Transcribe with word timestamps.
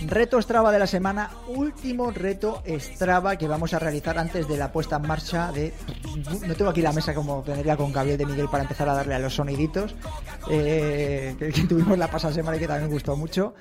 Reto 0.10 0.42
Strava 0.42 0.72
de 0.72 0.80
la 0.80 0.88
semana, 0.88 1.30
último 1.50 2.10
reto 2.10 2.64
Strava 2.66 3.36
que 3.36 3.48
vamos 3.48 3.76
a 3.76 3.80
realizar 3.80 4.18
antes 4.18 4.48
de 4.48 4.58
la 4.58 4.72
puesta 4.72 4.96
en 4.96 5.04
marcha 5.04 5.52
de... 5.52 5.72
No 6.48 6.56
tengo 6.56 6.72
aquí 6.72 6.82
la 6.82 6.92
mesa 6.92 7.14
como 7.14 7.44
tendría 7.44 7.78
con 7.78 7.94
Gabriel 7.94 8.18
de 8.18 8.26
Miguel 8.26 8.50
para 8.50 8.64
empezar 8.64 8.90
a 8.90 8.96
darle 8.96 9.14
a 9.14 9.20
los 9.20 9.36
soniditos 9.36 9.94
eh, 10.50 11.36
que, 11.38 11.52
que 11.52 11.62
tuvimos 11.68 11.96
la 11.96 12.10
pasada 12.10 12.34
semana 12.34 12.58
y 12.58 12.60
que 12.60 12.68
también 12.68 12.90
gustó 12.90 13.16
mucho. 13.16 13.54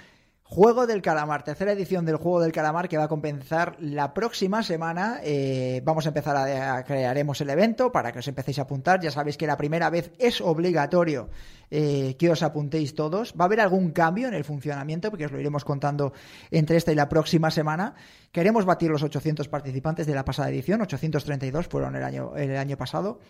Juego 0.51 0.87
del 0.87 1.03
Calamar, 1.03 1.45
tercera 1.45 1.73
edición 1.73 2.07
del 2.07 2.17
Juego 2.17 2.41
del 2.41 2.53
Calamar 2.53 2.89
que 2.89 2.97
va 2.97 3.05
a 3.05 3.09
comenzar 3.09 3.77
la 3.81 4.15
próxima 4.15 4.63
semana. 4.63 5.21
Eh, 5.23 5.83
vamos 5.85 6.07
a 6.07 6.09
empezar 6.09 6.35
a, 6.37 6.77
a- 6.77 6.85
crearemos 6.85 7.39
el 7.43 7.51
evento 7.51 7.93
para 7.93 8.13
que 8.13 8.21
os 8.21 8.29
empecéis 8.29 8.59
a 8.59 8.63
apuntar. 8.63 8.99
Ya 9.01 9.11
sabéis 9.11 9.37
que 9.37 9.47
la 9.47 9.59
primera 9.59 9.91
vez 9.91 10.11
es 10.19 10.41
obligatorio 10.41 11.29
eh, 11.71 12.17
que 12.19 12.31
os 12.31 12.43
apuntéis 12.43 12.95
todos. 12.95 13.35
Va 13.39 13.45
a 13.45 13.47
haber 13.47 13.61
algún 13.61 13.91
cambio 13.91 14.27
en 14.27 14.33
el 14.33 14.43
funcionamiento 14.45 15.11
porque 15.11 15.27
os 15.27 15.33
lo 15.33 15.39
iremos 15.39 15.67
contando 15.67 16.15
entre 16.51 16.79
esta 16.79 16.93
y 16.93 16.95
la 16.95 17.11
próxima 17.11 17.51
semana. 17.51 17.95
Queremos 18.33 18.65
batir 18.65 18.89
los 18.91 19.03
800 19.03 19.49
participantes 19.49 20.07
de 20.07 20.15
la 20.15 20.25
pasada 20.25 20.49
edición, 20.49 20.81
832 20.81 21.69
fueron 21.69 21.95
el 21.95 22.03
año, 22.05 22.35
el 22.37 22.57
año 22.57 22.79
pasado. 22.79 23.21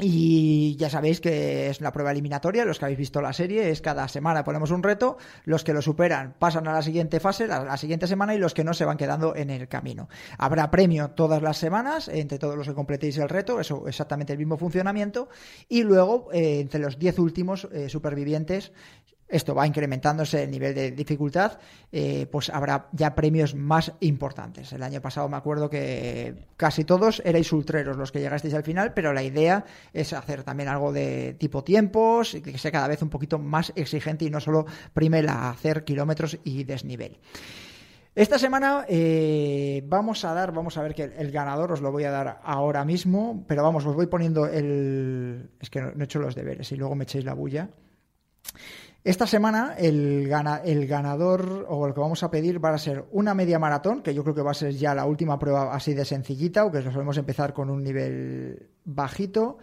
Y 0.00 0.76
ya 0.76 0.90
sabéis 0.90 1.20
que 1.20 1.68
es 1.68 1.80
una 1.80 1.92
prueba 1.92 2.12
eliminatoria, 2.12 2.64
los 2.64 2.78
que 2.78 2.84
habéis 2.84 2.98
visto 2.98 3.20
la 3.20 3.32
serie, 3.32 3.70
es 3.70 3.80
cada 3.80 4.06
semana 4.08 4.44
ponemos 4.44 4.70
un 4.70 4.82
reto, 4.82 5.18
los 5.44 5.64
que 5.64 5.72
lo 5.72 5.82
superan 5.82 6.34
pasan 6.38 6.68
a 6.68 6.72
la 6.72 6.82
siguiente 6.82 7.20
fase, 7.20 7.46
la, 7.46 7.64
la 7.64 7.76
siguiente 7.76 8.06
semana, 8.06 8.34
y 8.34 8.38
los 8.38 8.54
que 8.54 8.64
no 8.64 8.74
se 8.74 8.84
van 8.84 8.96
quedando 8.96 9.34
en 9.34 9.50
el 9.50 9.68
camino. 9.68 10.08
Habrá 10.38 10.70
premio 10.70 11.10
todas 11.10 11.42
las 11.42 11.56
semanas, 11.56 12.08
entre 12.08 12.38
todos 12.38 12.56
los 12.56 12.68
que 12.68 12.74
completéis 12.74 13.18
el 13.18 13.28
reto, 13.28 13.60
eso 13.60 13.88
exactamente 13.88 14.32
el 14.32 14.38
mismo 14.38 14.56
funcionamiento, 14.56 15.28
y 15.68 15.82
luego 15.82 16.28
eh, 16.32 16.60
entre 16.60 16.80
los 16.80 16.98
10 16.98 17.18
últimos 17.18 17.68
eh, 17.72 17.88
supervivientes 17.88 18.72
esto 19.28 19.54
va 19.54 19.66
incrementándose 19.66 20.44
el 20.44 20.50
nivel 20.50 20.74
de 20.74 20.90
dificultad, 20.90 21.58
eh, 21.92 22.26
pues 22.30 22.48
habrá 22.48 22.88
ya 22.92 23.14
premios 23.14 23.54
más 23.54 23.92
importantes. 24.00 24.72
El 24.72 24.82
año 24.82 25.00
pasado 25.02 25.28
me 25.28 25.36
acuerdo 25.36 25.68
que 25.68 26.46
casi 26.56 26.84
todos 26.84 27.20
erais 27.24 27.52
ultreros 27.52 27.96
los 27.96 28.10
que 28.10 28.20
llegasteis 28.20 28.54
al 28.54 28.64
final, 28.64 28.94
pero 28.94 29.12
la 29.12 29.22
idea 29.22 29.64
es 29.92 30.12
hacer 30.12 30.44
también 30.44 30.68
algo 30.68 30.92
de 30.92 31.34
tipo 31.38 31.62
tiempos, 31.62 32.34
y 32.34 32.40
que 32.40 32.56
sea 32.56 32.72
cada 32.72 32.88
vez 32.88 33.02
un 33.02 33.10
poquito 33.10 33.38
más 33.38 33.72
exigente 33.76 34.24
y 34.24 34.30
no 34.30 34.40
solo 34.40 34.66
prime 34.94 35.22
la 35.22 35.50
hacer 35.50 35.84
kilómetros 35.84 36.38
y 36.44 36.64
desnivel. 36.64 37.18
Esta 38.14 38.38
semana 38.38 38.84
eh, 38.88 39.80
vamos 39.86 40.24
a 40.24 40.34
dar, 40.34 40.50
vamos 40.52 40.76
a 40.76 40.82
ver 40.82 40.92
que 40.92 41.04
el, 41.04 41.30
ganador 41.30 41.70
os 41.70 41.80
lo 41.80 41.92
voy 41.92 42.02
a 42.02 42.10
dar 42.10 42.40
ahora 42.42 42.84
mismo, 42.84 43.44
pero 43.46 43.62
vamos, 43.62 43.86
os 43.86 43.94
voy 43.94 44.08
poniendo 44.08 44.46
el... 44.46 45.50
Es 45.60 45.70
que 45.70 45.80
no, 45.80 45.92
no 45.94 46.02
he 46.02 46.04
hecho 46.04 46.18
los 46.18 46.34
deberes 46.34 46.72
y 46.72 46.76
luego 46.76 46.96
me 46.96 47.04
echéis 47.04 47.24
la 47.24 47.34
bulla. 47.34 47.68
Esta 49.08 49.26
semana 49.26 49.74
el, 49.78 50.28
gana- 50.28 50.60
el 50.62 50.86
ganador 50.86 51.64
o 51.66 51.86
lo 51.88 51.94
que 51.94 52.00
vamos 52.00 52.22
a 52.22 52.30
pedir 52.30 52.62
va 52.62 52.74
a 52.74 52.78
ser 52.78 53.06
una 53.10 53.32
media 53.32 53.58
maratón, 53.58 54.02
que 54.02 54.12
yo 54.12 54.22
creo 54.22 54.34
que 54.34 54.42
va 54.42 54.50
a 54.50 54.54
ser 54.54 54.72
ya 54.74 54.94
la 54.94 55.06
última 55.06 55.38
prueba 55.38 55.74
así 55.74 55.94
de 55.94 56.04
sencillita, 56.04 56.66
o 56.66 56.70
que 56.70 56.82
solemos 56.82 57.16
empezar 57.16 57.54
con 57.54 57.70
un 57.70 57.82
nivel 57.82 58.68
bajito. 58.84 59.56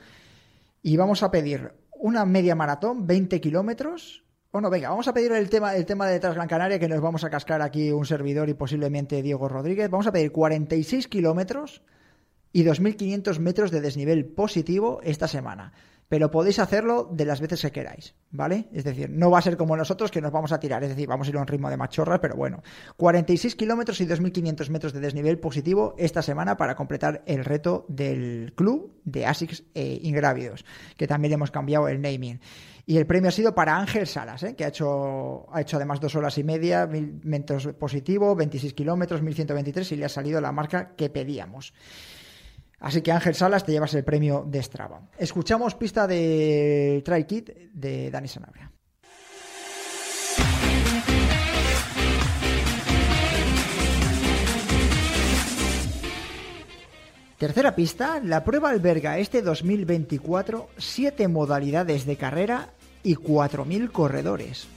Y 0.81 0.97
vamos 0.97 1.21
a 1.21 1.29
pedir 1.29 1.73
una 1.91 2.25
media 2.25 2.55
maratón, 2.55 3.05
20 3.05 3.39
kilómetros. 3.39 4.23
Bueno, 4.51 4.71
venga, 4.71 4.89
vamos 4.89 5.07
a 5.07 5.13
pedir 5.13 5.31
el 5.33 5.47
tema, 5.47 5.75
el 5.75 5.85
tema 5.85 6.07
de 6.07 6.19
Transgran 6.19 6.47
Canaria, 6.47 6.79
que 6.79 6.87
nos 6.87 7.01
vamos 7.01 7.23
a 7.23 7.29
cascar 7.29 7.61
aquí 7.61 7.91
un 7.91 8.05
servidor 8.07 8.49
y 8.49 8.55
posiblemente 8.55 9.21
Diego 9.21 9.47
Rodríguez. 9.47 9.91
Vamos 9.91 10.07
a 10.07 10.11
pedir 10.11 10.31
46 10.31 11.07
kilómetros 11.07 11.83
y 12.51 12.63
2.500 12.63 13.37
metros 13.37 13.69
de 13.69 13.81
desnivel 13.81 14.25
positivo 14.25 15.01
esta 15.03 15.27
semana. 15.27 15.71
Pero 16.07 16.29
podéis 16.29 16.59
hacerlo 16.59 17.09
de 17.11 17.25
las 17.25 17.41
veces 17.41 17.61
que 17.61 17.71
queráis, 17.71 18.13
¿vale? 18.29 18.67
Es 18.71 18.83
decir, 18.83 19.09
no 19.09 19.31
va 19.31 19.39
a 19.39 19.41
ser 19.41 19.57
como 19.57 19.75
nosotros 19.75 20.11
que 20.11 20.21
nos 20.21 20.31
vamos 20.31 20.51
a 20.51 20.59
tirar, 20.59 20.83
es 20.83 20.89
decir, 20.89 21.07
vamos 21.07 21.27
a 21.27 21.29
ir 21.31 21.37
a 21.37 21.41
un 21.41 21.47
ritmo 21.47 21.69
de 21.69 21.77
machorra, 21.77 22.21
pero 22.21 22.35
bueno. 22.35 22.61
46 22.97 23.55
kilómetros 23.55 23.99
y 24.01 24.07
2.500 24.07 24.69
metros 24.69 24.93
de 24.93 24.99
desnivel 24.99 25.39
positivo 25.39 25.95
esta 25.97 26.21
semana 26.21 26.57
para 26.57 26.75
completar 26.75 27.23
el 27.25 27.43
reto 27.43 27.85
del 27.89 28.53
club 28.55 28.93
de 29.03 29.25
ASICS 29.25 29.63
eh, 29.73 29.99
Ingrávidos, 30.03 30.63
que 30.95 31.07
también 31.07 31.33
hemos 31.33 31.51
cambiado 31.51 31.87
el 31.87 32.01
naming. 32.01 32.39
Y 32.87 32.97
el 32.97 33.07
premio 33.07 33.29
ha 33.29 33.31
sido 33.31 33.55
para 33.55 33.77
Ángel 33.77 34.05
Salas, 34.05 34.43
¿eh? 34.43 34.55
que 34.55 34.63
ha 34.63 34.67
hecho, 34.67 35.47
ha 35.51 35.61
hecho 35.61 35.77
además 35.77 35.99
dos 35.99 36.15
horas 36.15 36.37
y 36.37 36.43
media, 36.43 36.85
mil 36.85 37.19
metros 37.23 37.67
positivo, 37.79 38.35
26 38.35 38.73
kilómetros, 38.73 39.23
1123 39.23 39.91
y 39.93 39.95
le 39.95 40.05
ha 40.05 40.09
salido 40.09 40.39
la 40.39 40.51
marca 40.51 40.95
que 40.95 41.09
pedíamos. 41.09 41.73
Así 42.79 43.01
que 43.01 43.11
Ángel 43.11 43.35
Salas 43.35 43.65
te 43.65 43.71
llevas 43.71 43.93
el 43.93 44.03
premio 44.03 44.43
de 44.47 44.61
Strava. 44.61 45.09
Escuchamos 45.17 45.75
pista 45.75 46.07
de 46.07 47.01
Try 47.05 47.23
Kit 47.25 47.49
de 47.73 48.11
Dani 48.11 48.27
Sanabria. 48.27 48.71
Tercera 57.37 57.75
pista, 57.75 58.21
la 58.23 58.45
prueba 58.45 58.69
alberga 58.69 59.19
este 59.19 59.41
2024 59.41 60.69
siete 60.77 61.27
modalidades 61.27 62.05
de 62.05 62.15
carrera 62.15 62.69
y 63.03 63.15
4.000 63.15 63.91
corredores. 63.91 64.67